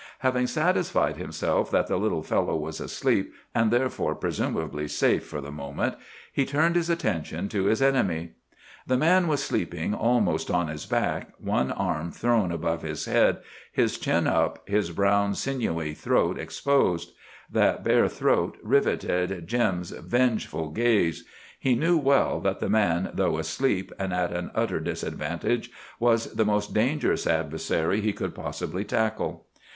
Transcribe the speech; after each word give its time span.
Having 0.21 0.47
satisfied 0.47 1.17
himself 1.17 1.69
that 1.69 1.85
the 1.85 1.95
little 1.97 2.23
fellow 2.23 2.55
was 2.57 2.79
asleep, 2.81 3.35
and 3.53 3.69
therefore 3.69 4.15
presumably 4.15 4.87
safe 4.87 5.23
for 5.23 5.41
the 5.41 5.51
moment, 5.51 5.93
he 6.33 6.43
turned 6.43 6.75
his 6.75 6.89
attention 6.89 7.47
to 7.49 7.65
his 7.65 7.83
enemy. 7.83 8.31
The 8.87 8.97
man 8.97 9.27
was 9.27 9.43
sleeping 9.43 9.93
almost 9.93 10.49
on 10.49 10.69
his 10.69 10.87
back, 10.87 11.29
one 11.37 11.71
arm 11.71 12.09
thrown 12.09 12.51
above 12.51 12.81
his 12.81 13.05
head, 13.05 13.41
his 13.71 13.99
chin 13.99 14.25
up, 14.25 14.67
his 14.67 14.89
brown, 14.89 15.35
sinewy 15.35 15.93
throat 15.93 16.39
exposed. 16.39 17.11
That 17.51 17.83
bare 17.83 18.07
throat 18.09 18.57
riveted 18.63 19.45
Jim's 19.47 19.91
vengeful 19.91 20.69
gaze. 20.71 21.25
He 21.59 21.75
knew 21.75 21.95
well 21.99 22.39
that 22.39 22.59
the 22.59 22.69
man, 22.69 23.11
though 23.13 23.37
asleep 23.37 23.91
and 23.99 24.11
at 24.13 24.33
an 24.33 24.49
utter 24.55 24.79
disadvantage, 24.79 25.69
was 25.99 26.33
the 26.33 26.43
most 26.43 26.73
dangerous 26.73 27.27
adversary 27.27 28.01
he 28.01 28.13
could 28.13 28.33
possibly 28.33 28.83
tackle. 28.83 29.45